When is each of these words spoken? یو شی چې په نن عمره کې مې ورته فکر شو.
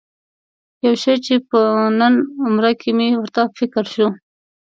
یو 0.85 0.93
شی 1.03 1.15
چې 1.25 1.35
په 1.49 1.59
نن 1.99 2.13
عمره 2.45 2.71
کې 2.81 2.89
مې 2.97 3.07
ورته 3.21 3.41
فکر 3.57 3.83
شو. 3.93 4.07